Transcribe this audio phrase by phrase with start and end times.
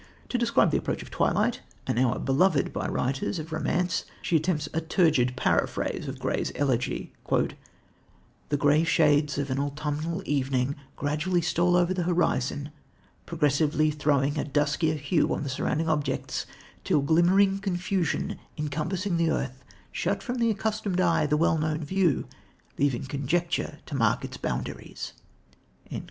[0.29, 4.67] To describe the approach of twilight an hour beloved by writers of romance she attempts
[4.73, 11.75] a turgid paraphrase of Gray's Elegy: "The grey shades of an autumnal evening gradually stole
[11.75, 12.71] over the horizon,
[13.27, 16.47] progressively throwing a duskier hue on the surrounding objects
[16.83, 22.25] till glimmering confusion encompassing the earth shut from the accustomed eye the well known view,
[22.79, 25.13] leaving conjecture to mark its boundaries."